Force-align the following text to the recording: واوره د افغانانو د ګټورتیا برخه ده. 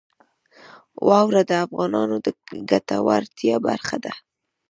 واوره 1.07 1.41
د 1.49 1.51
افغانانو 1.65 2.15
د 2.25 2.27
ګټورتیا 2.69 3.55
برخه 3.67 3.97
ده. 4.05 4.13